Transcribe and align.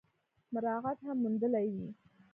مراعات 0.53 0.97
هم 1.05 1.17
موندلي 1.23 1.65
وي۔ 1.73 1.87